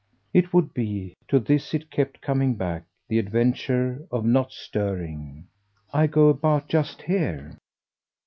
It 0.33 0.51
would 0.51 0.73
be 0.73 1.13
to 1.27 1.37
this 1.39 1.75
it 1.75 1.91
kept 1.91 2.21
coming 2.21 2.55
back 2.55 2.85
the 3.07 3.19
adventure 3.19 4.07
of 4.09 4.25
not 4.25 4.51
stirring. 4.51 5.45
"I 5.93 6.07
go 6.07 6.29
about 6.29 6.67
just 6.67 7.03
here." 7.03 7.55